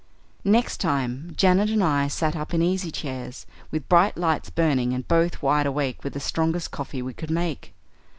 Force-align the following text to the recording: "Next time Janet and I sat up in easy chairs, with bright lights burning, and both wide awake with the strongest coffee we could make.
"Next 0.43 0.77
time 0.77 1.31
Janet 1.37 1.69
and 1.69 1.83
I 1.83 2.07
sat 2.07 2.35
up 2.35 2.55
in 2.55 2.63
easy 2.63 2.89
chairs, 2.89 3.45
with 3.69 3.87
bright 3.87 4.17
lights 4.17 4.49
burning, 4.49 4.93
and 4.93 5.07
both 5.07 5.43
wide 5.43 5.67
awake 5.67 6.03
with 6.03 6.13
the 6.13 6.19
strongest 6.19 6.71
coffee 6.71 7.03
we 7.03 7.13
could 7.13 7.29
make. 7.29 7.75